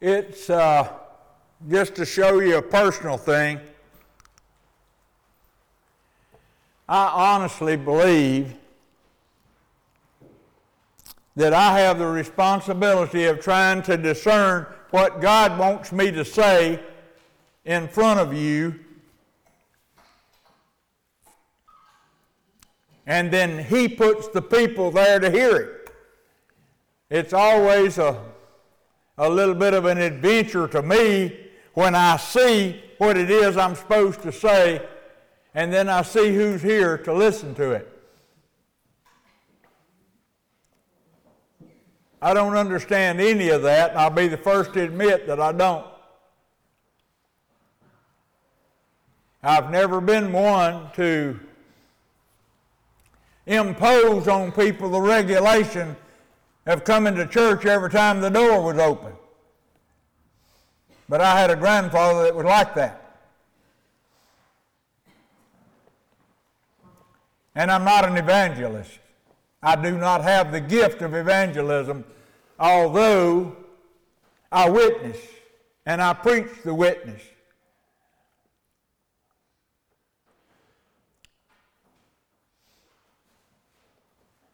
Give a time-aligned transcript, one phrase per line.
[0.00, 0.92] It's uh,
[1.70, 3.58] just to show you a personal thing.
[6.86, 8.54] I honestly believe
[11.34, 16.78] that I have the responsibility of trying to discern what God wants me to say
[17.64, 18.78] in front of you.
[23.06, 25.90] And then He puts the people there to hear it.
[27.08, 28.22] It's always a,
[29.18, 31.36] a little bit of an adventure to me
[31.74, 34.86] when I see what it is I'm supposed to say,
[35.54, 37.92] and then I see who's here to listen to it.
[42.20, 45.52] I don't understand any of that, and I'll be the first to admit that I
[45.52, 45.86] don't.
[49.42, 51.38] I've never been one to
[53.46, 55.94] impose on people the regulation
[56.66, 59.12] of come into church every time the door was open.
[61.08, 63.02] But I had a grandfather that was like that.
[67.54, 68.98] And I'm not an evangelist.
[69.62, 72.04] I do not have the gift of evangelism,
[72.58, 73.56] although
[74.50, 75.16] I witness
[75.86, 77.22] and I preach the witness.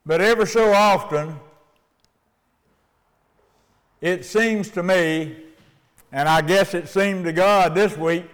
[0.05, 1.39] But ever so often,
[4.03, 5.37] it seems to me,
[6.11, 8.29] and I guess it seemed to God this week,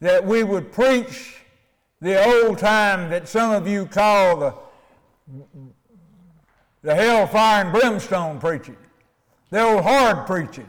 [0.00, 1.38] that we would preach
[2.00, 4.54] the old time that some of you call the,
[6.82, 8.76] the hellfire and brimstone preaching,
[9.50, 10.68] the old hard preaching,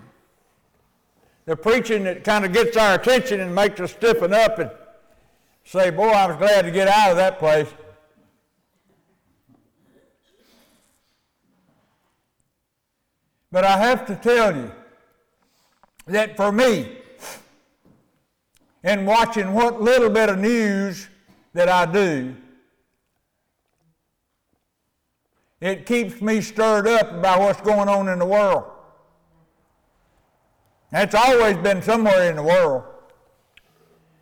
[1.46, 4.72] the preaching that kind of gets our attention and makes us stiffen up and
[5.66, 7.68] say, Boy, I was glad to get out of that place.
[13.52, 14.72] But I have to tell you
[16.06, 16.98] that for me,
[18.84, 21.10] in watching what little bit of news
[21.54, 22.36] that I do,
[25.60, 28.64] it keeps me stirred up about what's going on in the world.
[30.92, 32.84] That's always been somewhere in the world.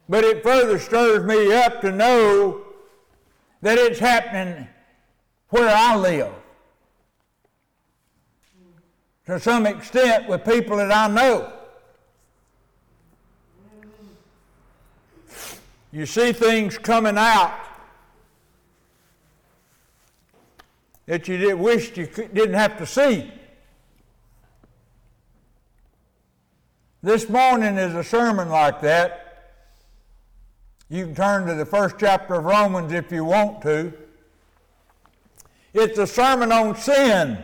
[0.09, 2.61] But it further stirs me up to know
[3.61, 4.67] that it's happening
[5.49, 6.33] where I live
[9.27, 11.51] to some extent with people that I know.
[15.91, 17.59] You see things coming out
[21.05, 23.31] that you did, wished you didn't have to see.
[27.03, 29.23] This morning is a sermon like that.
[30.89, 33.93] You can turn to the first chapter of Romans if you want to.
[35.73, 37.43] It's a sermon on sin.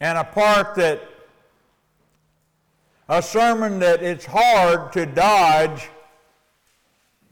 [0.00, 1.02] And a part that
[3.08, 5.88] a sermon that it's hard to dodge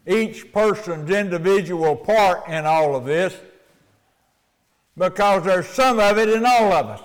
[0.07, 3.35] each person's individual part in all of this
[4.97, 7.03] because there's some of it in all of us.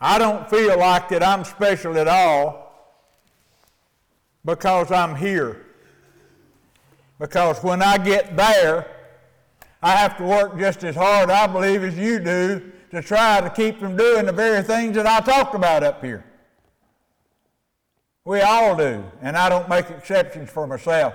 [0.00, 2.62] I don't feel like that I'm special at all
[4.44, 5.64] because I'm here.
[7.18, 8.91] Because when I get there,
[9.82, 13.50] I have to work just as hard, I believe, as you do to try to
[13.50, 16.24] keep from doing the very things that I talked about up here.
[18.24, 21.14] We all do, and I don't make exceptions for myself.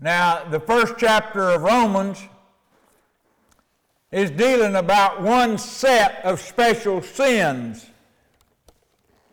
[0.00, 2.20] Now, the first chapter of Romans
[4.10, 7.90] is dealing about one set of special sins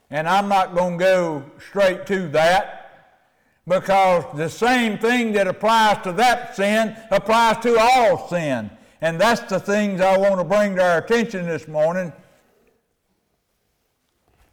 [0.10, 2.82] and I'm not going to go straight to that
[3.68, 8.70] because the same thing that applies to that sin applies to all sin.
[9.02, 12.14] And that's the things I want to bring to our attention this morning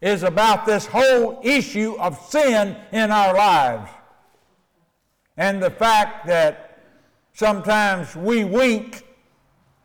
[0.00, 3.90] is about this whole issue of sin in our lives.
[5.36, 6.80] And the fact that
[7.34, 9.04] sometimes we wink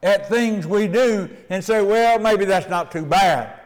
[0.01, 3.56] at things we do and say, well, maybe that's not too bad.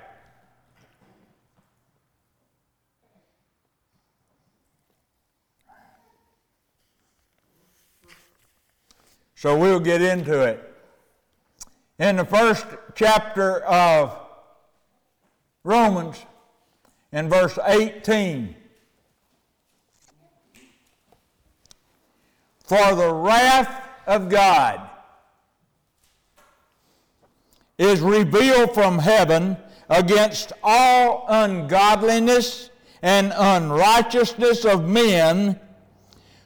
[9.41, 10.71] So we'll get into it.
[11.97, 14.15] In the first chapter of
[15.63, 16.23] Romans,
[17.11, 18.55] in verse 18,
[22.65, 24.87] for the wrath of God
[27.79, 29.57] is revealed from heaven
[29.89, 32.69] against all ungodliness
[33.01, 35.59] and unrighteousness of men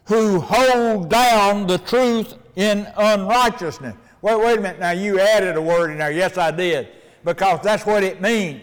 [0.05, 3.95] who hold down the truth in unrighteousness.
[4.21, 4.79] Wait, wait a minute.
[4.79, 6.11] Now you added a word in there.
[6.11, 6.87] Yes, I did.
[7.23, 8.61] Because that's what it means.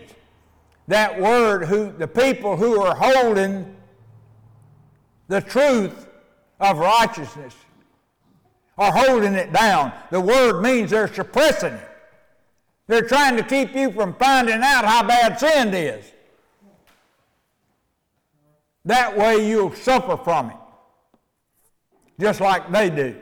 [0.88, 3.76] That word, who the people who are holding
[5.28, 6.08] the truth
[6.60, 7.54] of righteousness
[8.76, 9.92] are holding it down.
[10.10, 11.88] The word means they're suppressing it.
[12.86, 16.04] They're trying to keep you from finding out how bad sin is.
[18.84, 20.56] That way you'll suffer from it,
[22.18, 23.16] just like they do.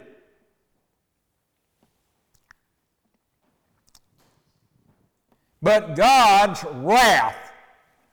[5.62, 7.36] But God's wrath,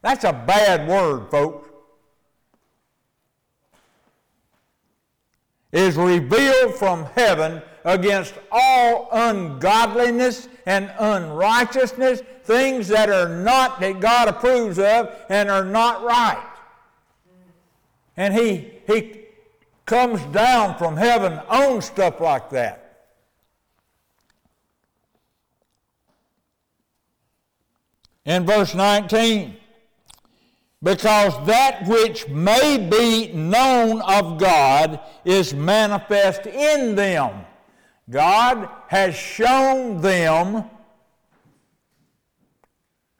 [0.01, 1.69] that's a bad word, folks,
[5.71, 14.27] is revealed from heaven against all ungodliness and unrighteousness, things that are not, that God
[14.27, 16.43] approves of and are not right.
[18.17, 19.21] And He, he
[19.85, 22.86] comes down from heaven on stuff like that.
[28.27, 29.55] In verse 19,
[30.83, 37.45] because that which may be known of God is manifest in them.
[38.09, 40.65] God has shown them,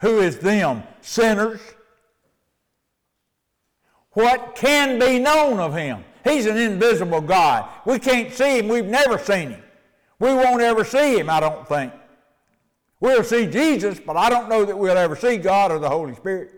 [0.01, 0.83] who is them?
[1.00, 1.62] Sinners.
[4.12, 6.03] What can be known of Him?
[6.25, 7.69] He's an invisible God.
[7.86, 8.68] We can't see Him.
[8.68, 9.63] We've never seen Him.
[10.19, 11.94] We won't ever see Him, I don't think.
[12.99, 16.15] We'll see Jesus, but I don't know that we'll ever see God or the Holy
[16.15, 16.53] Spirit.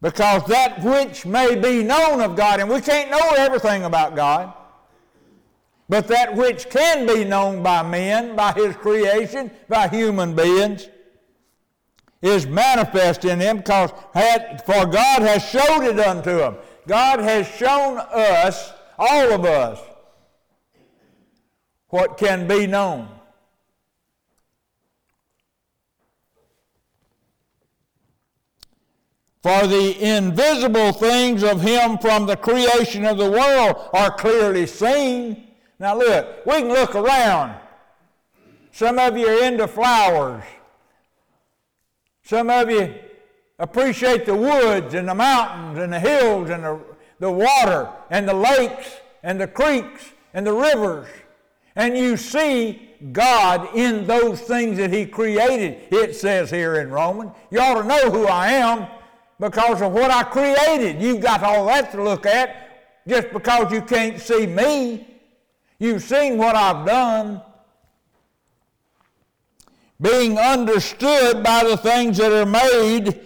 [0.00, 4.52] Because that which may be known of God, and we can't know everything about God,
[5.88, 10.88] but that which can be known by men, by His creation, by human beings,
[12.22, 13.90] is manifest in them because
[14.64, 16.56] for God has showed it unto them.
[16.86, 19.78] God has shown us, all of us,
[21.94, 23.08] what can be known.
[29.44, 35.46] For the invisible things of him from the creation of the world are clearly seen.
[35.78, 37.54] Now look, we can look around.
[38.72, 40.42] Some of you are into flowers.
[42.24, 42.92] Some of you
[43.60, 46.80] appreciate the woods and the mountains and the hills and the,
[47.20, 51.06] the water and the lakes and the creeks and the rivers.
[51.76, 57.32] And you see God in those things that He created, it says here in Romans.
[57.50, 58.86] You ought to know who I am
[59.40, 61.02] because of what I created.
[61.02, 62.64] You've got all that to look at
[63.06, 65.06] just because you can't see me.
[65.78, 67.42] You've seen what I've done.
[70.00, 73.20] Being understood by the things that are made,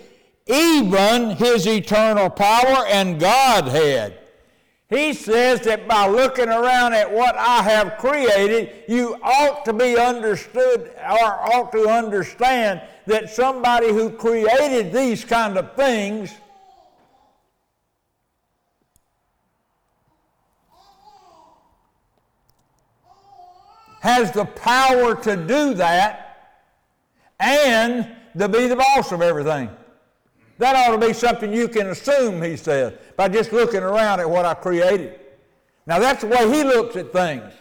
[0.46, 4.18] even his eternal power and Godhead.
[4.90, 9.98] He says that by looking around at what I have created, you ought to be
[9.98, 16.32] understood or ought to understand that somebody who created these kind of things
[24.00, 26.64] has the power to do that
[27.38, 29.68] and to be the boss of everything.
[30.58, 34.28] That ought to be something you can assume, he says, by just looking around at
[34.28, 35.20] what I created.
[35.86, 37.52] Now, that's the way he looks at things.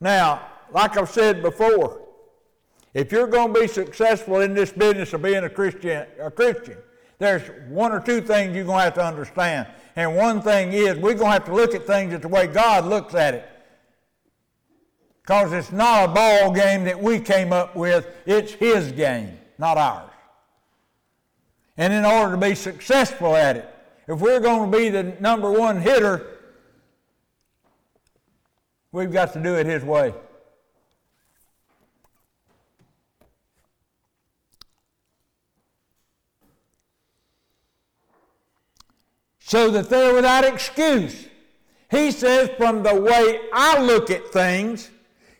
[0.00, 2.02] Now, like I've said before,
[2.94, 6.76] if you're going to be successful in this business of being a Christian, a Christian,
[7.18, 9.66] there's one or two things you're going to have to understand.
[9.96, 12.46] And one thing is, we're going to have to look at things at the way
[12.46, 13.48] God looks at it.
[15.22, 19.78] Because it's not a ball game that we came up with, it's His game, not
[19.78, 20.12] ours
[21.78, 23.74] and in order to be successful at it.
[24.08, 26.26] If we're going to be the number one hitter,
[28.90, 30.12] we've got to do it His way.
[39.38, 41.26] So that they're without excuse.
[41.90, 44.90] He says, from the way I look at things,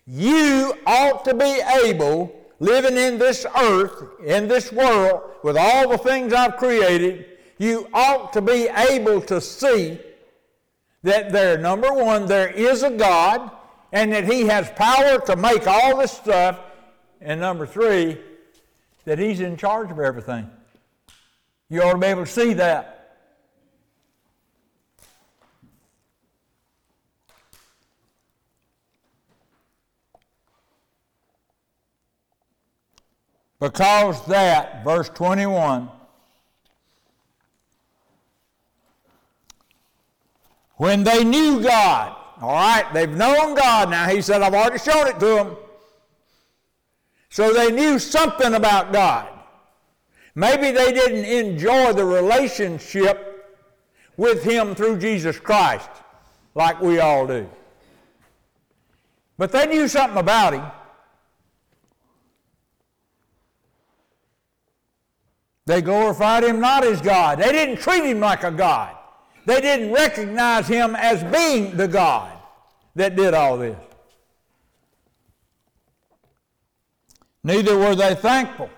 [0.06, 5.98] you ought to be able living in this earth, in this world, with all the
[5.98, 7.26] things I've created,
[7.58, 9.98] you ought to be able to see
[11.02, 13.50] that there, number one, there is a God,
[13.92, 16.58] and that He has power to make all this stuff,
[17.20, 18.18] and number three,
[19.04, 20.50] that He's in charge of everything.
[21.70, 22.97] You ought to be able to see that.
[33.60, 35.88] Because that, verse 21,
[40.76, 44.06] when they knew God, all right, they've known God now.
[44.08, 45.56] He said, I've already shown it to them.
[47.30, 49.28] So they knew something about God.
[50.36, 53.58] Maybe they didn't enjoy the relationship
[54.16, 55.90] with Him through Jesus Christ
[56.54, 57.48] like we all do.
[59.36, 60.64] But they knew something about Him.
[65.68, 67.40] They glorified Him not as God.
[67.40, 68.96] They didn't treat Him like a God.
[69.44, 72.32] They didn't recognize Him as being the God
[72.94, 73.76] that did all this.
[77.44, 78.70] Neither were they thankful.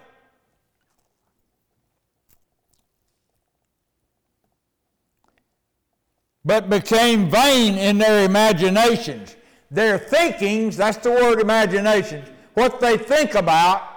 [6.44, 9.37] But became vain in their imaginations.
[9.70, 13.88] Their thinkings, that's the word imaginations, what they think about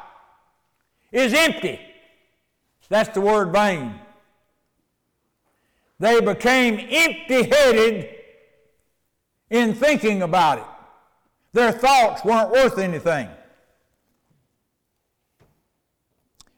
[1.11, 1.79] is empty.
[2.93, 3.99] That's the word vain.
[5.99, 8.07] They became empty headed
[9.49, 10.65] in thinking about it.
[11.53, 13.29] Their thoughts weren't worth anything.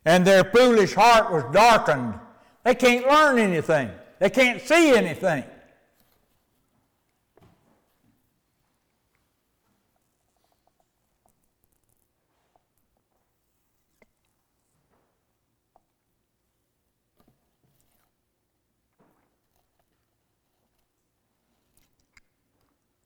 [0.04, 2.15] and their foolish heart was darkened.
[2.65, 3.89] They can't learn anything,
[4.20, 5.46] they can't see anything.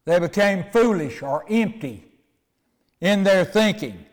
[0.09, 2.03] They became foolish or empty
[2.99, 4.07] in their thinking.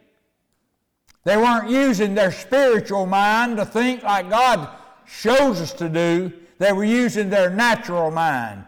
[1.24, 4.68] They weren't using their spiritual mind to think like God
[5.06, 6.34] shows us to do.
[6.58, 8.66] They were using their natural mind.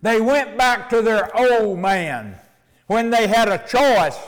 [0.00, 2.36] They went back to their old man
[2.86, 4.18] when they had a choice.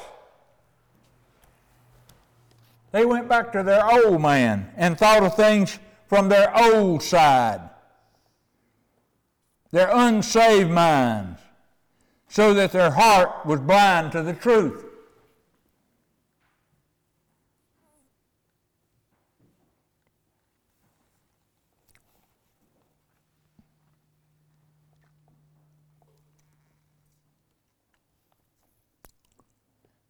[2.92, 7.70] They went back to their old man and thought of things from their old side,
[9.70, 11.40] their unsaved minds,
[12.30, 14.84] so that their heart was blind to the truth.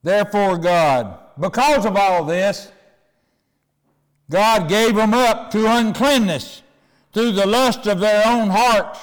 [0.02, 2.70] Therefore, God, because of all this,
[4.30, 6.62] God gave them up to uncleanness
[7.12, 8.98] through the lust of their own hearts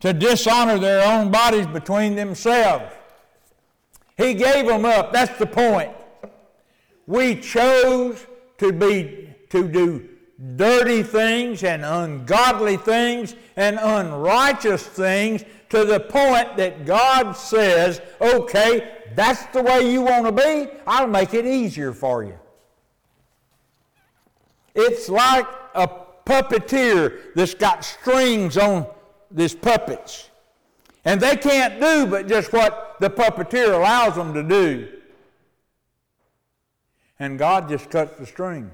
[0.00, 2.92] to dishonor their own bodies between themselves.
[4.16, 5.12] He gave them up.
[5.12, 5.92] That's the point.
[7.06, 8.26] We chose
[8.58, 10.08] to be to do
[10.56, 18.96] dirty things and ungodly things and unrighteous things to the point that God says, okay,
[19.14, 22.38] that's the way you want to be, I'll make it easier for you.
[24.74, 25.88] It's like a
[26.26, 28.86] puppeteer that's got strings on
[29.36, 30.30] these puppets.
[31.04, 34.88] And they can't do but just what the puppeteer allows them to do.
[37.20, 38.72] And God just cuts the strings.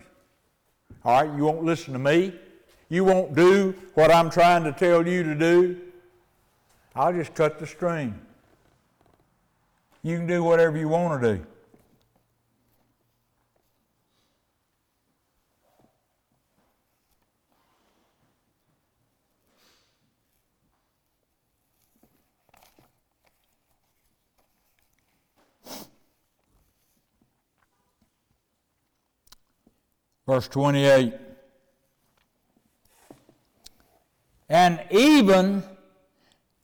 [1.05, 2.33] All right, you won't listen to me.
[2.89, 5.81] You won't do what I'm trying to tell you to do.
[6.95, 8.19] I'll just cut the string.
[10.03, 11.47] You can do whatever you want to do.
[30.27, 31.15] Verse 28.
[34.49, 35.63] And even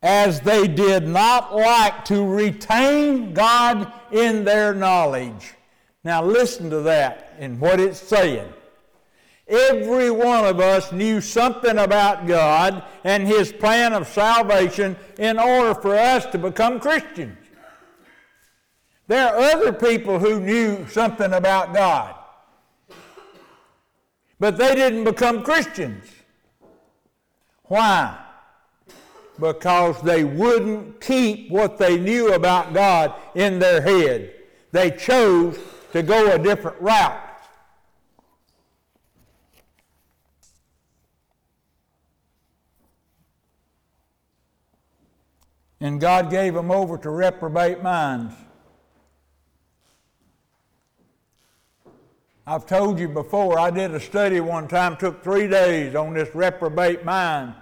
[0.02, 5.54] as they did not like to retain God in their knowledge.
[6.04, 8.52] Now, listen to that and what it's saying.
[9.48, 15.74] Every one of us knew something about God and His plan of salvation in order
[15.74, 17.36] for us to become Christians.
[19.06, 22.14] There are other people who knew something about God,
[24.38, 26.06] but they didn't become Christians.
[27.64, 28.18] Why?
[29.40, 34.34] because they wouldn't keep what they knew about God in their head.
[34.72, 35.58] They chose
[35.92, 37.24] to go a different route.
[45.80, 48.34] And God gave them over to reprobate minds.
[52.48, 56.34] I've told you before, I did a study one time, took three days on this
[56.34, 57.52] reprobate mind.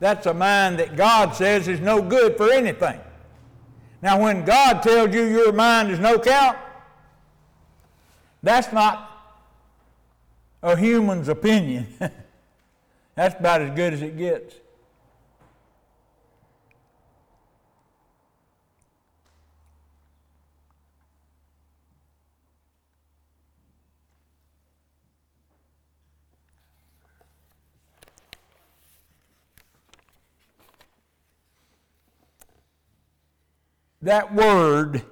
[0.00, 2.98] That's a mind that God says is no good for anything.
[4.00, 6.56] Now, when God tells you your mind is no count,
[8.42, 9.10] That's not
[10.62, 11.88] a human's opinion.
[13.14, 14.54] That's about as good as it gets.
[34.06, 35.02] That word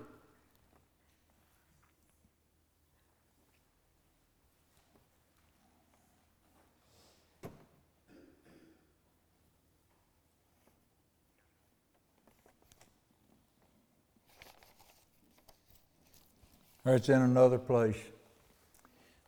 [16.85, 17.97] or it's in another place.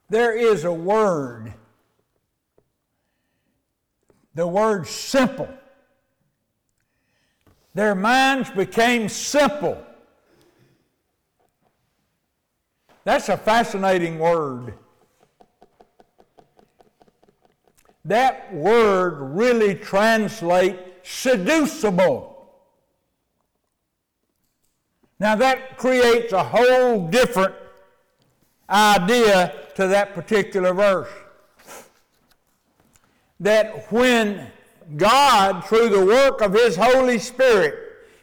[0.09, 1.53] There is a word,
[4.33, 5.49] the word simple.
[7.76, 9.76] Their minds became simple.
[13.04, 14.73] That's a fascinating word.
[18.06, 22.50] That word really translates seducible.
[25.21, 27.54] Now that creates a whole different
[28.71, 31.12] idea to that particular verse.
[33.38, 34.50] That when
[34.97, 37.75] God, through the work of His Holy Spirit,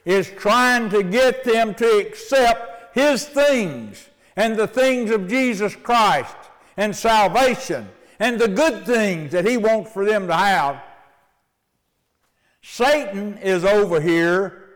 [0.05, 6.35] is trying to get them to accept His things and the things of Jesus Christ
[6.77, 7.89] and salvation
[8.19, 10.81] and the good things that He wants for them to have.
[12.61, 14.69] Satan is over here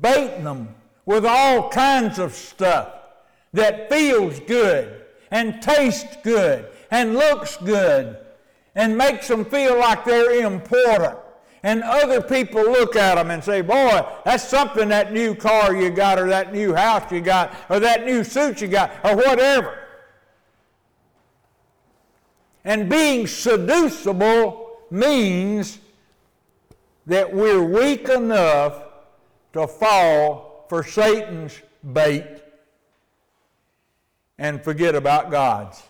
[0.00, 0.74] baiting them
[1.06, 2.92] with all kinds of stuff
[3.52, 8.18] that feels good and tastes good and looks good
[8.74, 11.18] and makes them feel like they're important.
[11.62, 15.90] And other people look at them and say, Boy, that's something that new car you
[15.90, 19.78] got, or that new house you got, or that new suit you got, or whatever.
[22.64, 25.78] And being seducible means
[27.06, 28.82] that we're weak enough
[29.52, 31.60] to fall for Satan's
[31.92, 32.26] bait
[34.38, 35.82] and forget about God's.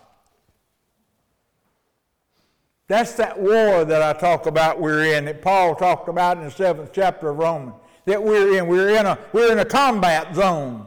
[2.87, 6.51] That's that war that I talk about we're in, that Paul talked about in the
[6.51, 7.73] seventh chapter of Romans.
[8.05, 8.67] That we're in.
[8.67, 10.85] We're in a, we're in a combat zone.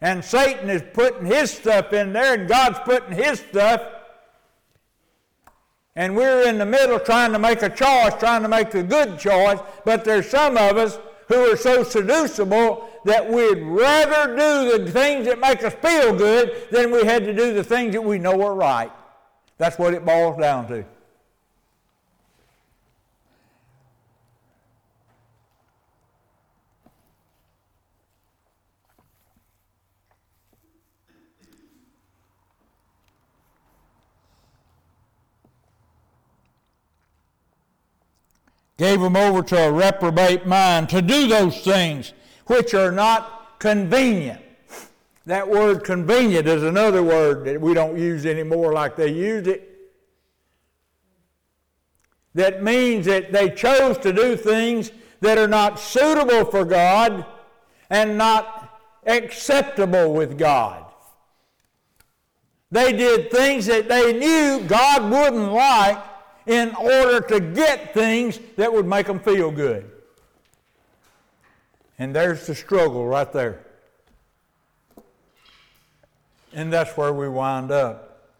[0.00, 3.80] And Satan is putting his stuff in there, and God's putting his stuff.
[5.94, 9.18] And we're in the middle trying to make a choice, trying to make a good
[9.18, 9.58] choice.
[9.84, 15.26] But there's some of us who are so seducible that we'd rather do the things
[15.26, 18.42] that make us feel good than we had to do the things that we know
[18.42, 18.90] are right.
[19.56, 20.84] That's what it boils down to.
[38.78, 42.12] Gave them over to a reprobate mind to do those things
[42.46, 44.40] which are not convenient.
[45.24, 49.72] That word convenient is another word that we don't use anymore like they used it.
[52.34, 57.24] That means that they chose to do things that are not suitable for God
[57.88, 60.84] and not acceptable with God.
[62.70, 65.98] They did things that they knew God wouldn't like
[66.46, 69.90] in order to get things that would make them feel good.
[71.98, 73.64] And there's the struggle right there.
[76.52, 78.32] And that's where we wind up.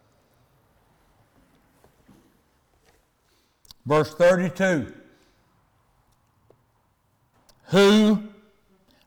[3.85, 4.93] Verse 32
[7.67, 8.23] Who,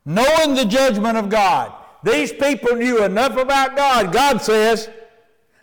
[0.05, 4.89] knowing the judgment of God, these people knew enough about God, God says,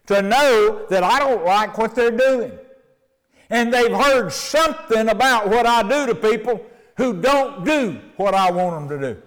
[0.08, 2.58] to know that I don't like what they're doing
[3.50, 6.66] and they've heard something about what I do to people
[6.98, 9.22] who don't do what I want them to do.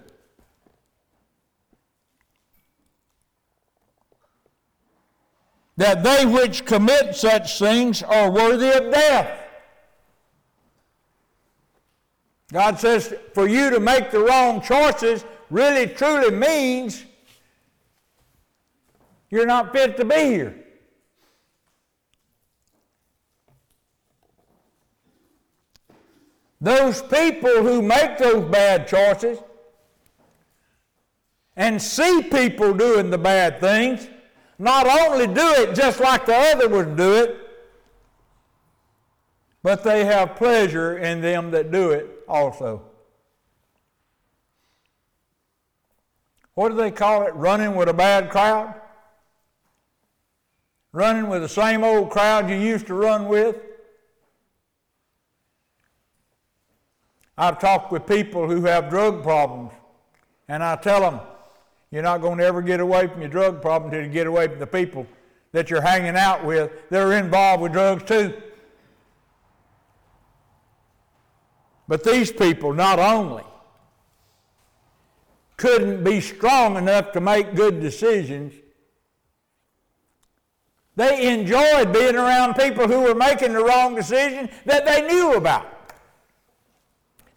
[5.77, 9.39] That they which commit such things are worthy of death.
[12.51, 17.05] God says for you to make the wrong choices really truly means
[19.29, 20.60] you're not fit to be here.
[26.61, 29.39] Those people who make those bad choices
[31.55, 34.07] and see people doing the bad things
[34.59, 37.37] not only do it just like the other would do it,
[39.63, 42.83] but they have pleasure in them that do it also.
[46.53, 47.33] What do they call it?
[47.33, 48.75] Running with a bad crowd?
[50.93, 53.55] running with the same old crowd you used to run with.
[57.41, 59.71] I've talked with people who have drug problems,
[60.47, 61.19] and I tell them,
[61.89, 64.47] you're not going to ever get away from your drug problem until you get away
[64.47, 65.07] from the people
[65.51, 68.39] that you're hanging out with that are involved with drugs too.
[71.87, 73.43] But these people not only
[75.57, 78.53] couldn't be strong enough to make good decisions,
[80.95, 85.80] they enjoyed being around people who were making the wrong decision that they knew about.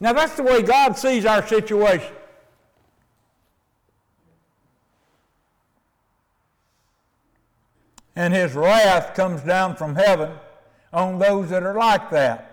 [0.01, 2.13] Now, that's the way God sees our situation.
[8.17, 10.33] And his wrath comes down from heaven
[10.93, 12.51] on those that are like that.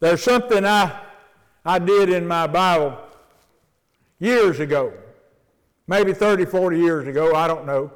[0.00, 1.00] There's something I,
[1.64, 2.98] I did in my Bible
[4.18, 4.92] years ago,
[5.86, 7.90] maybe 30, 40 years ago, I don't know.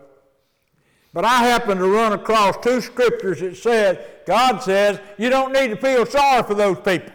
[1.16, 5.68] But I happened to run across two scriptures that said, God says, you don't need
[5.68, 7.10] to feel sorry for those people.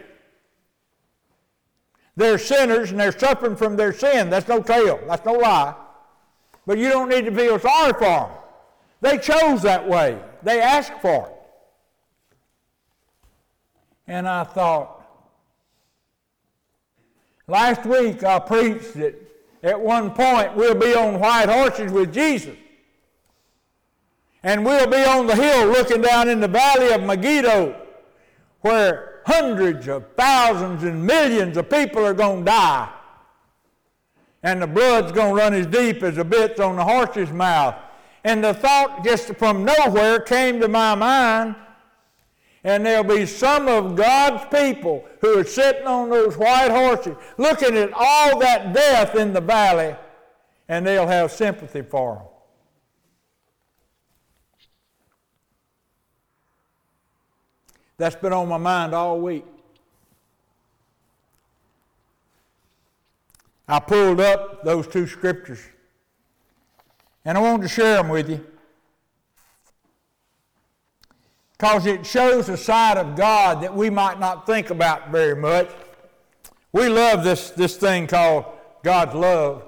[2.16, 4.28] They're sinners and they're suffering from their sin.
[4.28, 4.98] That's no tale.
[5.06, 5.76] That's no lie.
[6.66, 8.28] But you don't need to feel sorry for them.
[9.02, 10.20] They chose that way.
[10.42, 11.34] They asked for it.
[14.08, 15.00] And I thought,
[17.46, 19.14] last week I preached that
[19.62, 22.56] at one point we'll be on white horses with Jesus.
[24.42, 27.82] And we'll be on the hill looking down in the valley of Megiddo
[28.62, 32.92] where hundreds of thousands and millions of people are going to die.
[34.42, 37.76] And the blood's going to run as deep as the bits on the horse's mouth.
[38.24, 41.56] And the thought just from nowhere came to my mind,
[42.64, 47.76] and there'll be some of God's people who are sitting on those white horses looking
[47.76, 49.96] at all that death in the valley,
[50.68, 52.26] and they'll have sympathy for them.
[58.02, 59.44] That's been on my mind all week.
[63.68, 65.60] I pulled up those two scriptures
[67.24, 68.44] and I wanted to share them with you
[71.52, 75.70] because it shows a side of God that we might not think about very much.
[76.72, 78.46] We love this, this thing called
[78.82, 79.62] God's love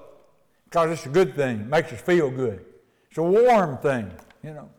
[0.64, 1.60] because it's a good thing.
[1.60, 2.64] It makes us feel good.
[3.10, 4.10] It's a warm thing,
[4.42, 4.70] you know.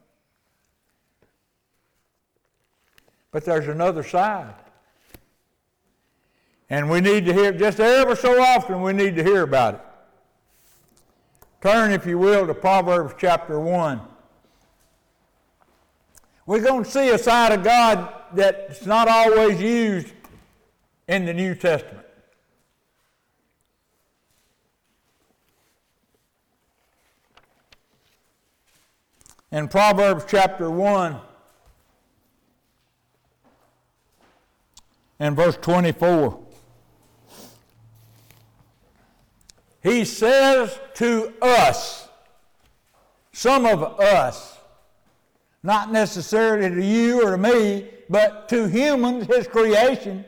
[3.36, 4.56] But there's another side.
[6.69, 9.82] And we need to hear, just ever so often, we need to hear about it.
[11.60, 14.00] Turn, if you will, to Proverbs chapter 1.
[16.45, 20.13] We're going to see a side of God that's not always used
[21.10, 22.08] in the New Testament.
[29.52, 31.19] In Proverbs chapter 1,
[35.19, 36.39] and verse 24.
[39.82, 42.10] He says to us,
[43.32, 44.58] some of us,
[45.62, 50.25] not necessarily to you or to me, but to humans, his creation.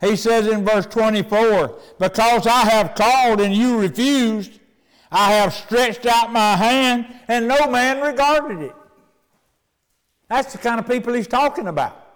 [0.00, 4.60] He says in verse 24, Because I have called and you refused,
[5.10, 8.74] I have stretched out my hand and no man regarded it.
[10.28, 12.07] That's the kind of people he's talking about.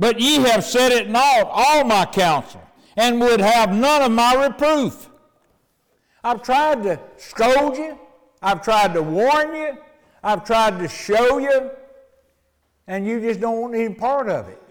[0.00, 4.46] But ye have set at naught all my counsel, and would have none of my
[4.46, 5.10] reproof.
[6.24, 7.98] I've tried to scold you,
[8.40, 9.76] I've tried to warn you,
[10.24, 11.70] I've tried to show you,
[12.86, 14.62] and you just don't want any part of it.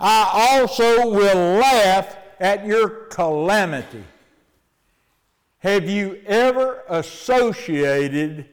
[0.00, 4.02] I also will laugh at your calamity.
[5.60, 8.48] Have you ever associated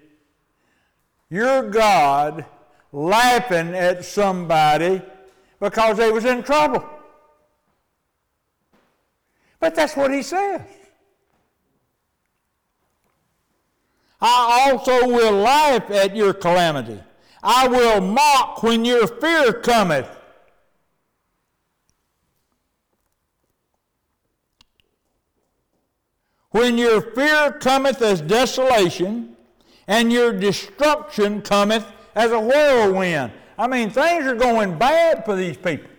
[1.31, 2.45] your God
[2.91, 5.01] laughing at somebody
[5.59, 6.87] because they was in trouble.
[9.59, 10.61] But that's what he says.
[14.21, 16.99] I also will laugh at your calamity.
[17.41, 20.09] I will mock when your fear cometh.
[26.51, 29.37] When your fear cometh as desolation,
[29.89, 33.31] and your destruction cometh as a whirlwind.
[33.57, 35.89] I mean, things are going bad for these people.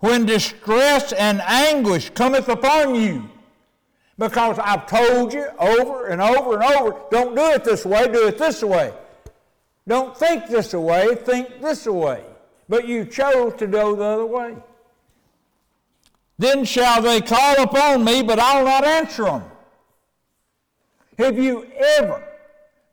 [0.00, 3.28] When distress and anguish cometh upon you,
[4.16, 8.28] because I've told you over and over and over, don't do it this way, do
[8.28, 8.92] it this way.
[9.86, 12.22] Don't think this way, think this way.
[12.68, 14.56] But you chose to go the other way.
[16.38, 19.44] Then shall they call upon me, but I'll not answer them.
[21.16, 21.66] Have you
[21.98, 22.27] ever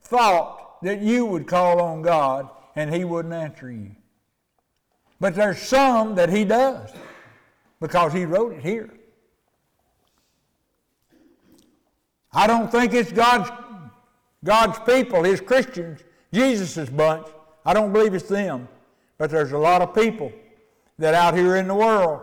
[0.06, 3.92] thought that you would call on God and He wouldn't answer you?
[5.20, 6.90] But there's some that He does
[7.80, 8.90] because He wrote it here.
[12.32, 13.50] I don't think it's God's,
[14.44, 16.00] God's people, His Christians,
[16.32, 17.26] Jesus' bunch.
[17.64, 18.68] I don't believe it's them.
[19.18, 20.30] But there's a lot of people
[20.98, 22.20] that out here in the world,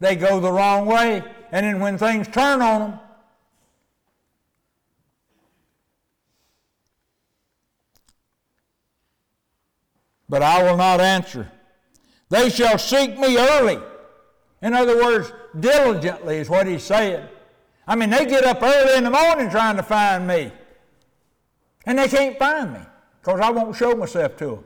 [0.00, 1.22] they go the wrong way.
[1.52, 3.00] And then when things turn on them,
[10.34, 11.48] but I will not answer.
[12.28, 13.78] They shall seek me early.
[14.62, 17.24] In other words, diligently is what he's saying.
[17.86, 20.50] I mean, they get up early in the morning trying to find me.
[21.86, 22.80] And they can't find me
[23.20, 24.64] because I won't show myself to them.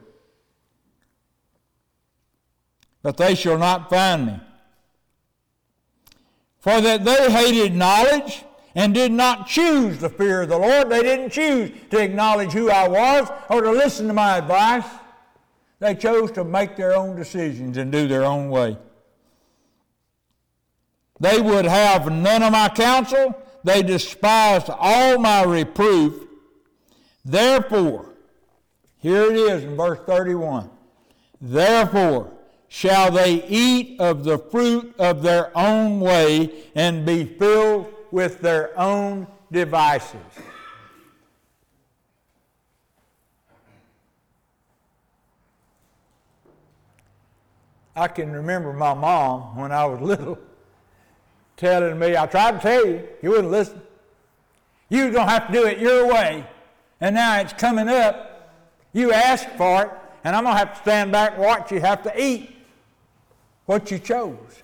[3.02, 4.40] But they shall not find me.
[6.60, 8.42] For that they hated knowledge
[8.74, 10.88] and did not choose the fear of the Lord.
[10.88, 14.86] They didn't choose to acknowledge who I was or to listen to my advice.
[15.80, 18.76] They chose to make their own decisions and do their own way.
[21.20, 23.40] They would have none of my counsel.
[23.64, 26.24] They despised all my reproof.
[27.24, 28.06] Therefore,
[28.98, 30.70] here it is in verse 31.
[31.40, 32.32] Therefore
[32.68, 38.78] shall they eat of the fruit of their own way and be filled with their
[38.78, 40.20] own devices.
[47.98, 50.38] I can remember my mom when I was little
[51.56, 53.82] telling me, I tried to tell you, you wouldn't listen.
[54.88, 56.46] You're going to have to do it your way.
[57.00, 58.54] And now it's coming up.
[58.92, 59.90] You asked for it,
[60.22, 62.56] and I'm going to have to stand back and watch you have to eat
[63.66, 64.62] what you chose.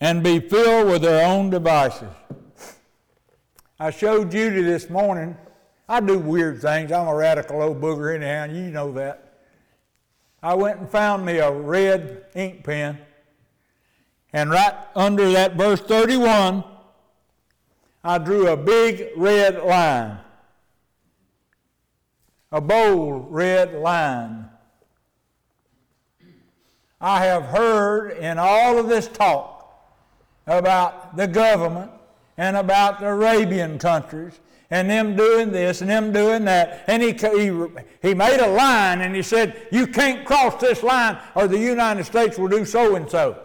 [0.00, 2.08] And be filled with their own devices.
[3.80, 5.36] I showed Judy this morning
[5.88, 6.92] I do weird things.
[6.92, 9.24] I'm a radical old booger anyhow, and you know that.
[10.42, 12.98] I went and found me a red ink pen,
[14.32, 16.62] and right under that verse 31,
[18.04, 20.18] I drew a big red line.
[22.52, 24.48] A bold red line.
[27.00, 29.58] I have heard in all of this talk
[30.46, 31.90] about the government
[32.36, 36.84] and about the Arabian countries and them doing this and them doing that.
[36.86, 41.18] And he, he, he made a line and he said, You can't cross this line
[41.34, 43.44] or the United States will do so and so.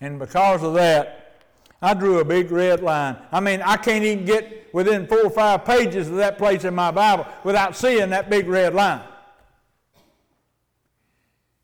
[0.00, 1.42] And because of that,
[1.82, 3.16] I drew a big red line.
[3.32, 6.74] I mean, I can't even get within four or five pages of that place in
[6.74, 9.02] my Bible without seeing that big red line.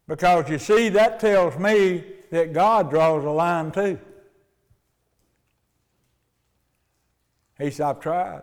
[0.06, 3.98] Because you see, that tells me that God draws a line too.
[7.58, 8.42] He said, I've tried.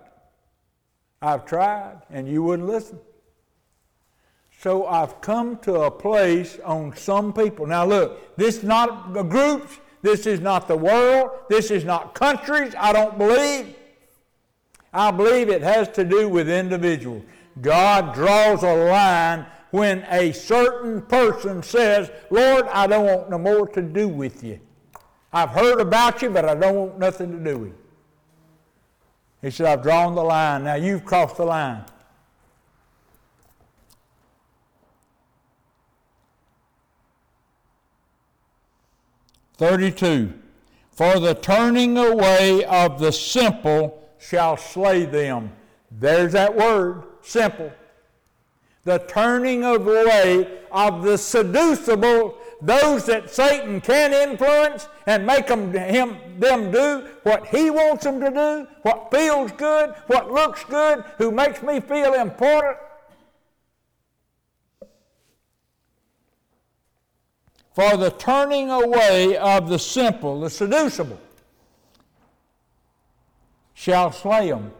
[1.22, 3.00] I've tried, and you wouldn't listen.
[4.60, 7.66] So I've come to a place on some people.
[7.66, 12.16] Now, look, this is not the groups, this is not the world, this is not
[12.16, 13.76] countries, I don't believe.
[14.94, 17.24] I believe it has to do with individuals.
[17.62, 23.68] God draws a line when a certain person says, Lord, I don't want no more
[23.70, 24.60] to do with you.
[25.34, 27.81] I've heard about you, but I don't want nothing to do with you.
[29.42, 30.64] He said, I've drawn the line.
[30.66, 31.84] Now you've crossed the line.
[39.58, 40.34] Thirty-two.
[40.92, 45.52] For the turning away of the simple shall slay them.
[45.90, 47.72] There's that word, simple.
[48.84, 56.18] The turning away of the seducible those that Satan can influence and make them, him,
[56.40, 61.32] them do what he wants them to do, what feels good, what looks good, who
[61.32, 62.78] makes me feel important.
[67.74, 71.20] For the turning away of the simple, the seducible,
[73.74, 74.72] shall slay them.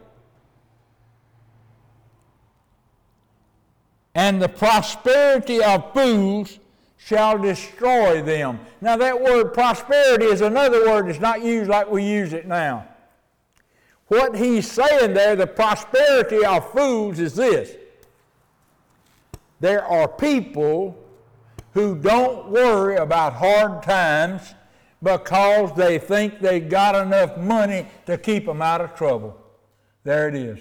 [4.14, 6.58] And the prosperity of fools
[7.04, 8.60] shall destroy them.
[8.80, 12.86] Now, that word prosperity is another word that's not used like we use it now.
[14.06, 17.76] What he's saying there, the prosperity of fools, is this
[19.60, 20.98] there are people
[21.72, 24.54] who don't worry about hard times
[25.02, 29.36] because they think they got enough money to keep them out of trouble.
[30.04, 30.58] There it is.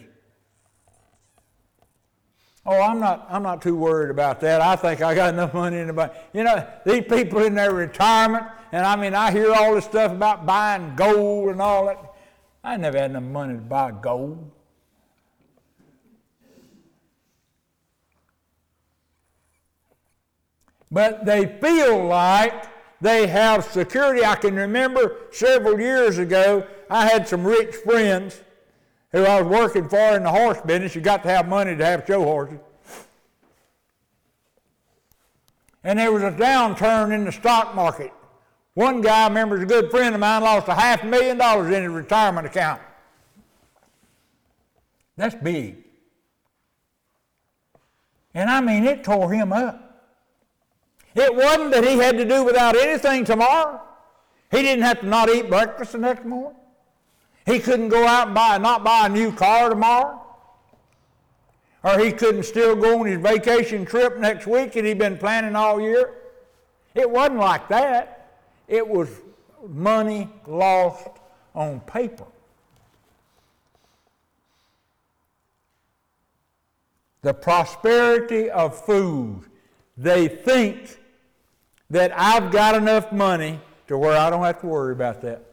[2.65, 4.61] Oh, I'm not, I'm not too worried about that.
[4.61, 6.11] I think I got enough money in the bank.
[6.31, 10.11] You know, these people in their retirement, and I mean, I hear all this stuff
[10.11, 11.97] about buying gold and all that.
[12.63, 14.51] I never had enough money to buy gold.
[20.91, 22.65] But they feel like
[22.99, 24.23] they have security.
[24.23, 28.39] I can remember several years ago, I had some rich friends
[29.11, 30.95] who I was working for in the horse business.
[30.95, 32.59] You got to have money to have show horses.
[35.83, 38.13] And there was a downturn in the stock market.
[38.73, 41.73] One guy, I remember, is a good friend of mine, lost a half million dollars
[41.73, 42.81] in his retirement account.
[45.17, 45.77] That's big.
[48.33, 50.09] And I mean, it tore him up.
[51.15, 53.81] It wasn't that he had to do without anything tomorrow.
[54.49, 56.57] He didn't have to not eat breakfast the next morning.
[57.45, 60.21] He couldn't go out and buy, not buy a new car tomorrow.
[61.83, 65.55] Or he couldn't still go on his vacation trip next week that he'd been planning
[65.55, 66.13] all year.
[66.93, 68.37] It wasn't like that.
[68.67, 69.09] It was
[69.67, 71.09] money lost
[71.55, 72.25] on paper.
[77.23, 79.43] The prosperity of food.
[79.97, 80.99] They think
[81.89, 85.50] that I've got enough money to where I don't have to worry about that.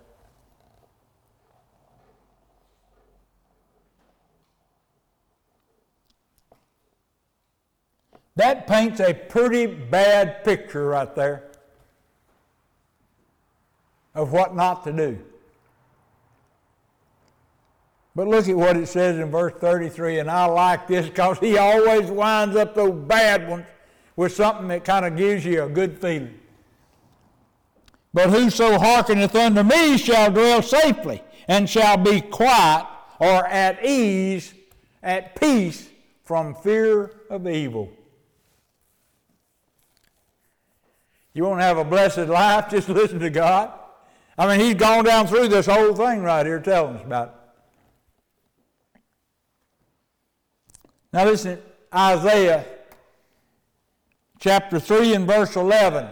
[8.38, 11.42] That paints a pretty bad picture right there
[14.14, 15.18] of what not to do.
[18.14, 21.58] But look at what it says in verse 33, and I like this because he
[21.58, 23.66] always winds up those bad ones
[24.14, 26.38] with something that kind of gives you a good feeling.
[28.14, 32.86] But whoso hearkeneth unto me shall dwell safely, and shall be quiet
[33.18, 34.54] or at ease,
[35.02, 35.88] at peace
[36.22, 37.97] from fear of evil.
[41.38, 42.68] You want to have a blessed life?
[42.70, 43.70] Just listen to God.
[44.36, 47.34] I mean, He's gone down through this whole thing right here telling us about it.
[51.12, 51.60] Now, listen,
[51.94, 52.66] Isaiah
[54.40, 56.08] chapter 3 and verse 11.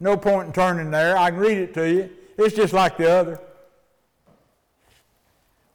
[0.00, 1.16] No point in turning there.
[1.16, 2.10] I can read it to you.
[2.36, 3.40] It's just like the other.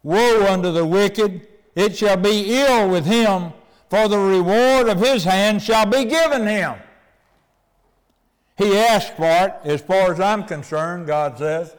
[0.03, 1.47] Woe unto the wicked!
[1.75, 3.53] It shall be ill with him,
[3.89, 6.75] for the reward of his hand shall be given him.
[8.61, 11.75] He asked for it, as far as I'm concerned, God says.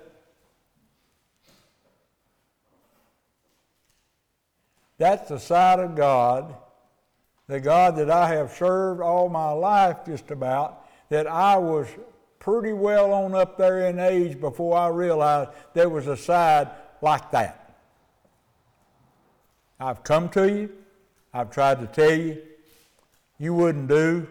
[4.99, 6.57] That's the side of God,
[7.47, 11.87] the God that I have served all my life just about, that I was
[12.41, 16.69] pretty well on up there in age before I realized there was a side
[17.01, 17.77] like that.
[19.79, 20.71] I've come to you,
[21.33, 22.43] I've tried to tell you,
[23.39, 24.27] you wouldn't do.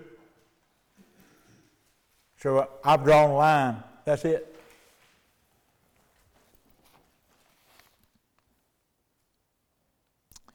[2.42, 3.84] So I've drawn a line.
[4.04, 4.48] That's it.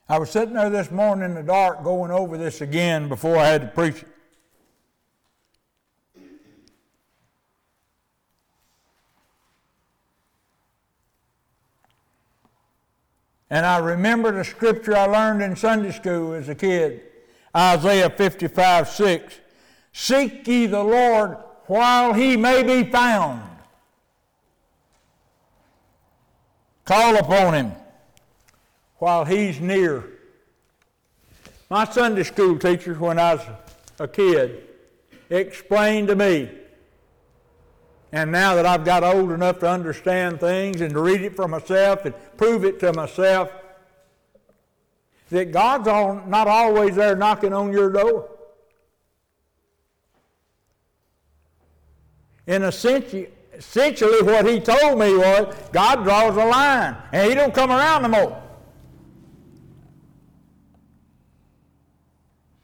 [0.09, 3.47] I was sitting there this morning in the dark going over this again before I
[3.47, 4.09] had to preach it.
[13.49, 17.03] And I remembered a scripture I learned in Sunday school as a kid
[17.57, 19.35] Isaiah 55 6.
[19.93, 23.43] Seek ye the Lord while he may be found.
[26.85, 27.73] Call upon him
[28.99, 30.05] while he's near.
[31.69, 33.47] My Sunday school teacher, when I was
[33.99, 34.69] a kid,
[35.29, 36.49] explained to me,
[38.13, 41.49] and now that I've got old enough to understand things and to read it for
[41.49, 43.51] myself and prove it to myself,
[45.31, 45.87] that God's
[46.29, 48.31] not always there knocking on your door.
[52.47, 53.15] In a sense,
[53.53, 58.03] essentially what he told me was God draws a line and he don't come around
[58.03, 58.43] no more.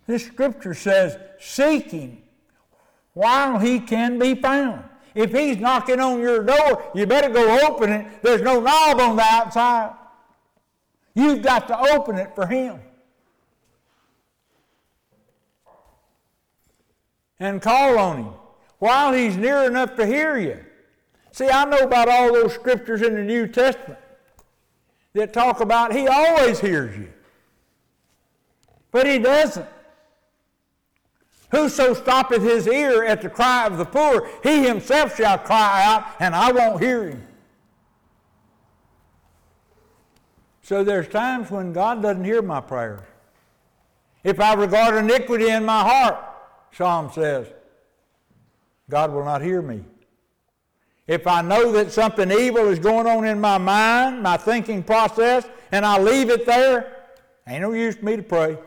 [0.06, 2.22] This scripture says, seeking
[3.14, 4.84] while he can be found.
[5.14, 8.22] If he's knocking on your door, you better go open it.
[8.22, 9.94] There's no knob on the outside.
[11.14, 12.80] You've got to open it for him.
[17.38, 18.34] And call on him
[18.82, 20.58] while he's near enough to hear you.
[21.30, 24.00] See, I know about all those scriptures in the New Testament
[25.12, 27.08] that talk about he always hears you.
[28.90, 29.68] But he doesn't.
[31.52, 36.04] Whoso stoppeth his ear at the cry of the poor, he himself shall cry out,
[36.18, 37.24] and I won't hear him.
[40.62, 43.06] So there's times when God doesn't hear my prayers.
[44.24, 46.16] If I regard iniquity in my heart,
[46.72, 47.46] Psalm says,
[48.92, 49.82] God will not hear me.
[51.06, 55.46] If I know that something evil is going on in my mind, my thinking process,
[55.72, 57.06] and I leave it there,
[57.48, 58.58] ain't no use for me to pray.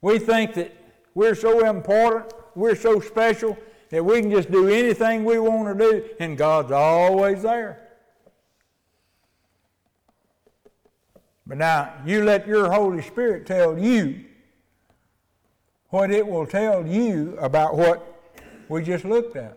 [0.00, 0.76] We think that
[1.14, 3.56] we're so important, we're so special,
[3.90, 7.88] that we can just do anything we want to do, and God's always there.
[11.46, 14.24] But now, you let your Holy Spirit tell you
[15.90, 18.10] what it will tell you about what
[18.74, 19.56] we just looked at.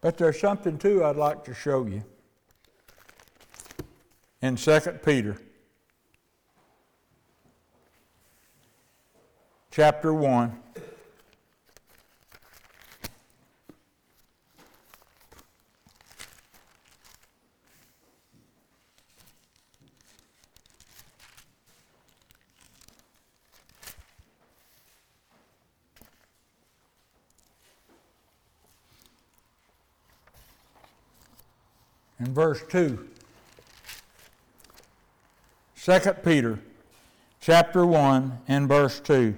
[0.00, 2.02] But there's something too I'd like to show you
[4.40, 5.36] in 2 Peter
[9.70, 10.63] chapter 1.
[32.24, 33.08] In verse 2.
[35.76, 36.58] 2 Peter
[37.40, 39.36] chapter 1 and verse 2.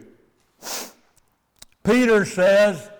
[1.82, 2.90] Peter says,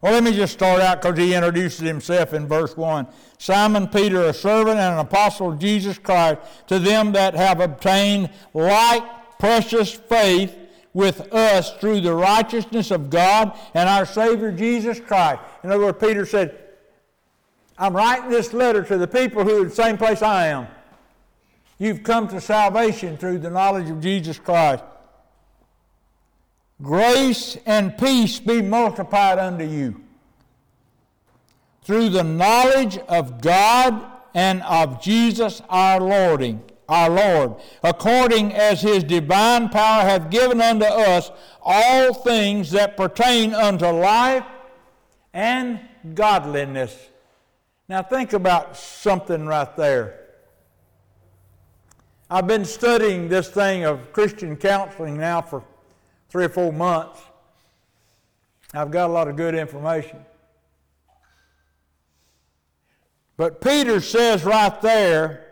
[0.00, 3.06] well, let me just start out because he introduces himself in verse 1.
[3.38, 8.30] Simon Peter, a servant and an apostle of Jesus Christ, to them that have obtained
[8.54, 9.02] like
[9.38, 10.56] precious faith
[10.94, 15.40] with us through the righteousness of God and our Savior Jesus Christ.
[15.62, 16.63] In other words, Peter said,
[17.76, 20.68] I'm writing this letter to the people who are in the same place I am.
[21.78, 24.84] You've come to salvation through the knowledge of Jesus Christ.
[26.80, 30.00] Grace and peace be multiplied unto you
[31.82, 39.04] through the knowledge of God and of Jesus our Lord, our Lord, according as his
[39.04, 41.30] divine power hath given unto us
[41.62, 44.44] all things that pertain unto life
[45.32, 45.80] and
[46.14, 46.96] godliness
[47.94, 50.18] now, think about something right there.
[52.28, 55.62] I've been studying this thing of Christian counseling now for
[56.28, 57.22] three or four months.
[58.72, 60.18] I've got a lot of good information.
[63.36, 65.46] But Peter says right there,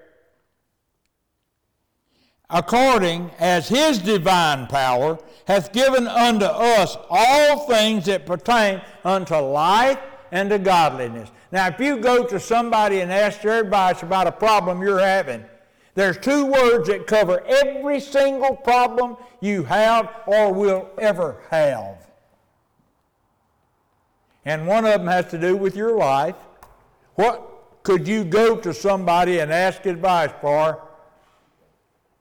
[2.51, 5.17] according as his divine power
[5.47, 10.01] hath given unto us all things that pertain unto life
[10.33, 11.31] and to godliness.
[11.53, 15.45] Now, if you go to somebody and ask their advice about a problem you're having,
[15.95, 22.09] there's two words that cover every single problem you have or will ever have.
[24.47, 26.37] And one of them has to do with your life.
[27.17, 30.81] What could you go to somebody and ask advice for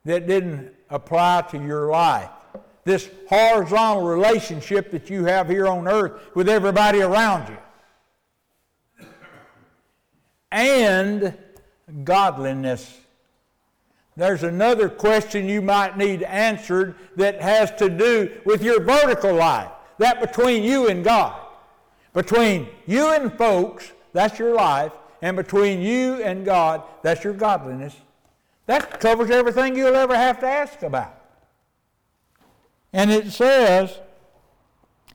[0.04, 2.30] that didn't apply to your life?
[2.84, 7.58] This horizontal relationship that you have here on earth with everybody around you
[10.52, 11.38] and
[12.04, 12.97] godliness.
[14.18, 19.72] There's another question you might need answered that has to do with your vertical life,
[19.97, 21.39] that between you and God.
[22.14, 24.91] Between you and folks, that's your life,
[25.22, 27.95] and between you and God, that's your godliness.
[28.66, 31.18] That covers everything you'll ever have to ask about.
[32.91, 33.97] And it says,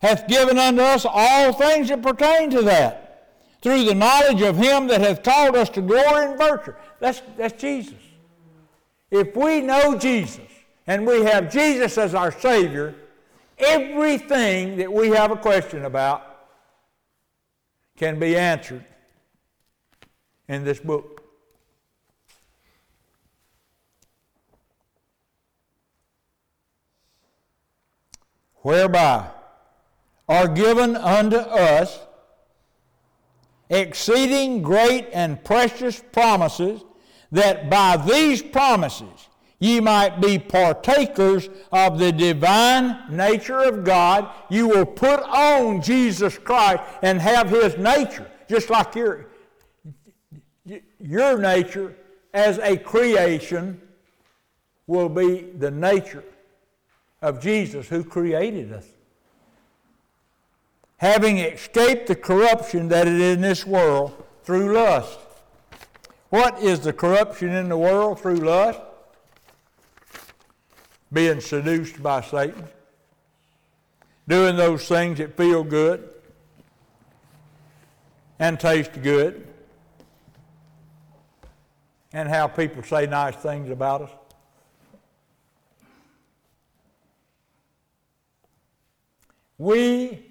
[0.00, 3.05] hath given unto us all things that pertain to that
[3.66, 6.72] through the knowledge of him that hath called us to glory and virtue.
[7.00, 7.98] That's, that's Jesus.
[9.10, 10.46] If we know Jesus
[10.86, 12.94] and we have Jesus as our Savior,
[13.58, 16.46] everything that we have a question about
[17.96, 18.84] can be answered
[20.46, 21.24] in this book.
[28.58, 29.28] Whereby
[30.28, 32.05] are given unto us
[33.70, 36.82] exceeding great and precious promises,
[37.32, 44.28] that by these promises ye might be partakers of the divine nature of God.
[44.50, 49.26] You will put on Jesus Christ and have his nature, just like your,
[51.00, 51.96] your nature
[52.34, 53.80] as a creation
[54.86, 56.24] will be the nature
[57.22, 58.86] of Jesus who created us
[60.98, 65.18] having escaped the corruption that is in this world through lust.
[66.30, 68.80] What is the corruption in the world through lust?
[71.12, 72.66] Being seduced by Satan,
[74.26, 76.08] doing those things that feel good
[78.38, 79.46] and taste good,
[82.12, 84.10] and how people say nice things about us.
[89.58, 90.25] We,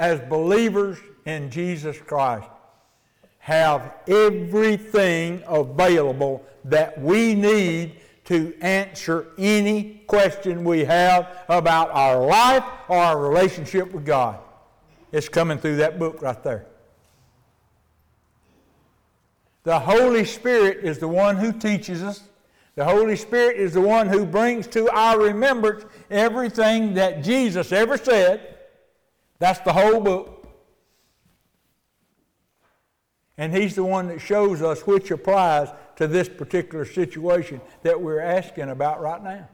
[0.00, 2.48] as believers in Jesus Christ,
[3.38, 12.64] have everything available that we need to answer any question we have about our life
[12.88, 14.38] or our relationship with God.
[15.12, 16.66] It's coming through that book right there.
[19.64, 22.22] The Holy Spirit is the one who teaches us.
[22.74, 27.98] The Holy Spirit is the one who brings to our remembrance everything that Jesus ever
[27.98, 28.59] said.
[29.40, 30.46] That's the whole book.
[33.36, 38.20] And He's the one that shows us which applies to this particular situation that we're
[38.20, 39.48] asking about right now.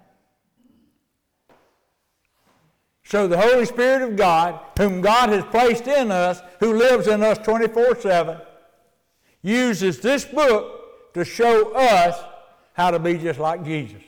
[3.05, 7.23] So the Holy Spirit of God, whom God has placed in us, who lives in
[7.23, 8.39] us 24 7,
[9.43, 12.21] uses this book to show us
[12.73, 14.03] how to be just like Jesus.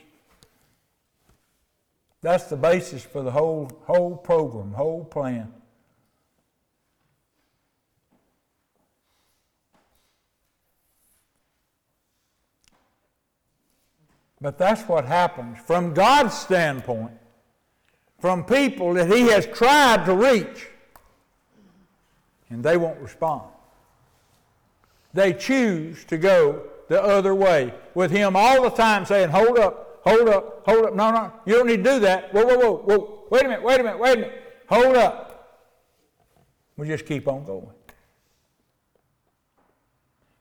[2.21, 5.53] That's the basis for the whole, whole program, whole plan.
[14.41, 17.17] But that's what happens from God's standpoint,
[18.19, 20.67] from people that He has tried to reach,
[22.49, 23.43] and they won't respond.
[25.13, 29.99] They choose to go the other way with Him all the time saying, Hold up,
[30.03, 30.95] hold up, hold up.
[30.95, 32.33] No, no, you don't need to do that.
[32.33, 33.23] Whoa, whoa, whoa, whoa.
[33.29, 34.43] Wait a minute, wait a minute, wait a minute.
[34.69, 35.25] Hold up.
[36.77, 37.67] We just keep on going.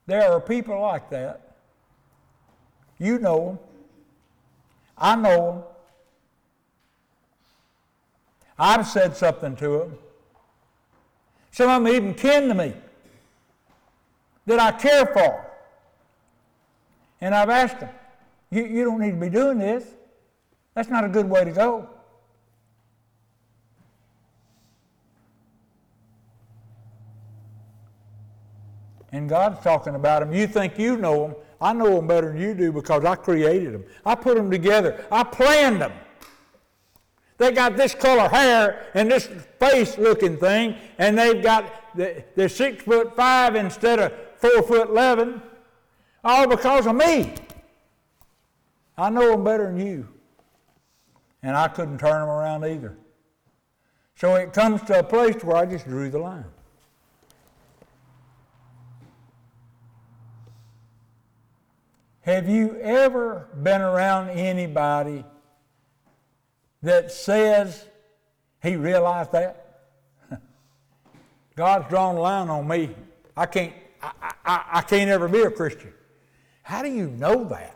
[0.07, 1.57] There are people like that.
[2.99, 3.59] You know them.
[5.01, 5.63] I know them.
[8.59, 9.99] I've said something to them.
[11.53, 12.75] Some of them even kin to me
[14.47, 15.45] that I care for.
[17.21, 17.91] And I've asked them,
[18.51, 19.85] you, you don't need to be doing this.
[20.75, 21.89] That's not a good way to go.
[29.11, 30.33] And God's talking about them.
[30.33, 31.37] You think you know them.
[31.61, 33.85] I know them better than you do because I created them.
[34.07, 35.05] I put them together.
[35.11, 35.93] I planned them.
[37.37, 39.29] They got this color hair and this
[39.59, 45.41] face looking thing, and they've got, they're six foot five instead of four foot eleven,
[46.25, 47.35] all because of me.
[48.97, 50.09] I know them better than you.
[51.41, 52.99] And I couldn't turn them around either.
[54.17, 56.45] So it comes to a place where I just drew the line.
[62.29, 65.25] Have you ever been around anybody
[66.83, 67.87] that says
[68.63, 69.87] he realized that?
[71.57, 72.95] God's drawn a line on me.
[73.35, 73.73] I can't,
[74.03, 75.91] I, I, I can't ever be a Christian.
[76.63, 77.75] How do you know that?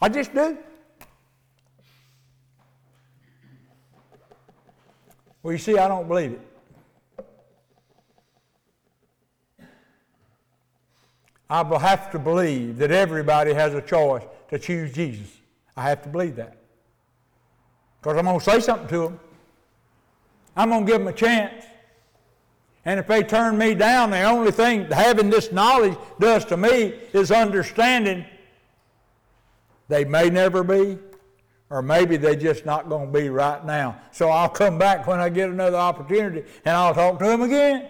[0.00, 0.56] I just do.
[5.42, 6.47] Well, you see, I don't believe it.
[11.50, 15.28] I have to believe that everybody has a choice to choose Jesus.
[15.76, 16.56] I have to believe that.
[18.00, 19.20] Because I'm going to say something to them.
[20.56, 21.64] I'm going to give them a chance.
[22.84, 26.94] And if they turn me down, the only thing having this knowledge does to me
[27.12, 28.24] is understanding
[29.88, 30.98] they may never be,
[31.70, 34.00] or maybe they're just not going to be right now.
[34.10, 37.88] So I'll come back when I get another opportunity and I'll talk to them again.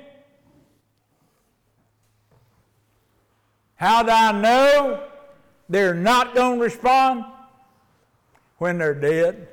[3.79, 5.05] How do I know
[5.69, 7.25] they're not going to respond?
[8.59, 9.47] When they're dead.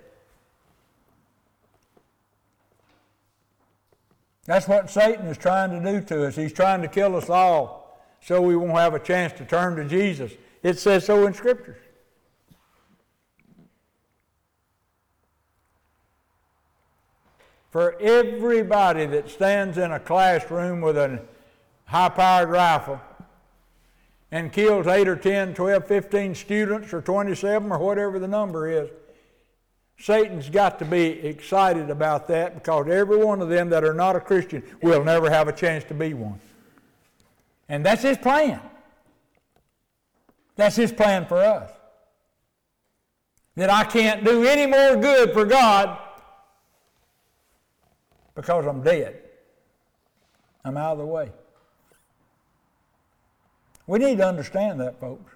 [4.45, 6.35] That's what Satan is trying to do to us.
[6.35, 9.85] He's trying to kill us all so we won't have a chance to turn to
[9.85, 10.31] Jesus.
[10.63, 11.77] It says so in Scriptures.
[17.69, 21.21] For everybody that stands in a classroom with a
[21.85, 22.99] high powered rifle
[24.31, 28.89] and kills 8 or 10, 12, 15 students or 27 or whatever the number is,
[29.97, 34.15] Satan's got to be excited about that because every one of them that are not
[34.15, 36.39] a Christian will never have a chance to be one.
[37.69, 38.59] And that's his plan.
[40.55, 41.71] That's his plan for us.
[43.55, 45.97] That I can't do any more good for God
[48.35, 49.21] because I'm dead.
[50.65, 51.31] I'm out of the way.
[53.87, 55.31] We need to understand that, folks.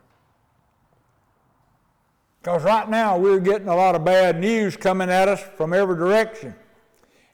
[2.41, 5.97] Because right now we're getting a lot of bad news coming at us from every
[5.97, 6.55] direction.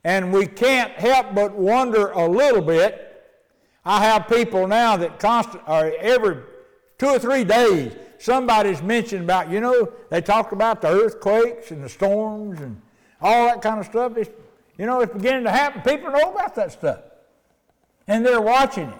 [0.03, 3.01] And we can't help but wonder a little bit.
[3.85, 6.43] I have people now that constant, or uh, every
[6.97, 11.83] two or three days, somebody's mentioned about, you know, they talk about the earthquakes and
[11.83, 12.81] the storms and
[13.21, 14.17] all that kind of stuff.
[14.17, 14.31] It's,
[14.77, 15.81] you know, it's beginning to happen.
[15.81, 16.99] People know about that stuff.
[18.07, 18.99] And they're watching it.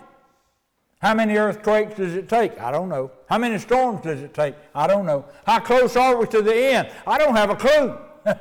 [1.01, 2.59] How many earthquakes does it take?
[2.59, 3.11] I don't know.
[3.29, 4.55] How many storms does it take?
[4.73, 5.25] I don't know.
[5.45, 6.89] How close are we to the end?
[7.05, 7.97] I don't have a clue.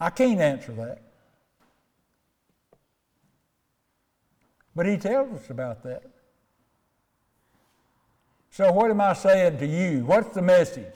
[0.00, 1.02] I can't answer that.
[4.74, 6.02] But he tells us about that.
[8.50, 10.04] So, what am I saying to you?
[10.04, 10.92] What's the message?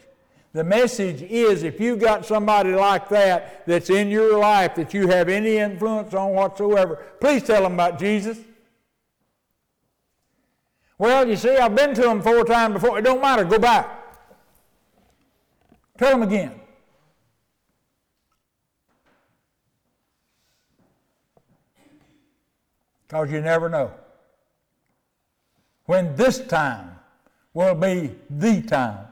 [0.53, 5.07] The message is if you've got somebody like that that's in your life that you
[5.09, 8.39] have any influence on whatsoever, please tell them about Jesus.
[11.01, 12.99] Well, you see, I've been to them four times before.
[12.99, 13.43] It don't matter.
[13.43, 13.89] Go back.
[15.97, 16.61] Tell them again.
[23.09, 23.93] Because you never know
[25.87, 26.91] when this time
[27.55, 29.07] will be the time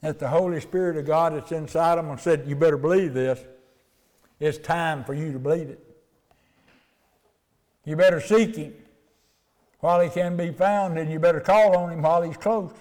[0.00, 3.38] that the Holy Spirit of God that's inside them and said, You better believe this.
[4.40, 5.96] It's time for you to believe it.
[7.84, 8.74] You better seek Him
[9.80, 12.72] while He can be found, and you better call on Him while He's close.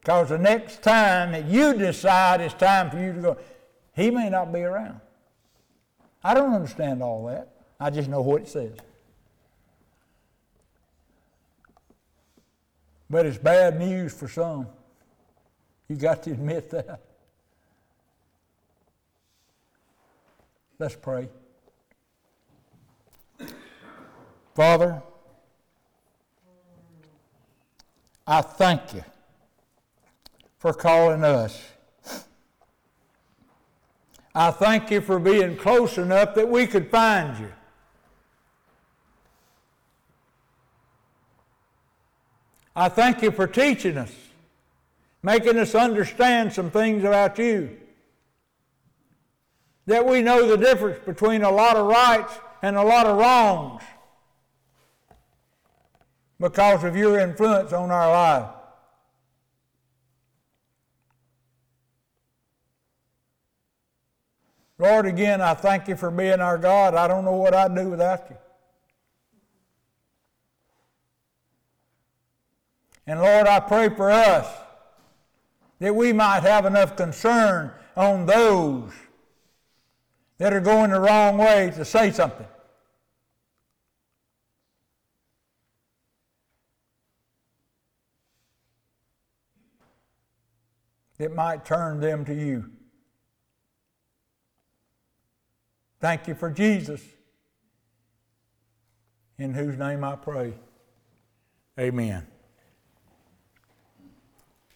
[0.00, 3.38] Because the next time that you decide it's time for you to go,
[3.94, 5.00] He may not be around.
[6.22, 7.48] I don't understand all that.
[7.78, 8.76] I just know what it says.
[13.08, 14.68] But it's bad news for some.
[15.88, 17.00] You got to admit that.
[20.78, 21.28] Let's pray.
[24.54, 25.02] Father,
[28.26, 29.04] I thank you
[30.58, 31.60] for calling us.
[34.34, 37.52] I thank you for being close enough that we could find you.
[42.76, 44.12] I thank you for teaching us
[45.22, 47.76] making us understand some things about you.
[49.86, 53.82] That we know the difference between a lot of rights and a lot of wrongs
[56.40, 58.50] because of your influence on our life.
[64.78, 66.94] Lord, again, I thank you for being our God.
[66.94, 68.36] I don't know what I'd do without you.
[73.06, 74.46] And Lord, I pray for us
[75.80, 78.90] that we might have enough concern on those
[80.38, 82.46] that are going the wrong way to say something.
[91.20, 92.70] That might turn them to you.
[96.00, 97.02] Thank you for Jesus,
[99.36, 100.54] in whose name I pray.
[101.78, 102.26] Amen.